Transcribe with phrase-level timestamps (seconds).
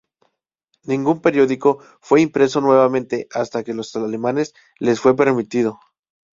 [0.81, 5.79] Ningún periódico fue impreso nuevamente hasta que a los alemanes les fue permitido.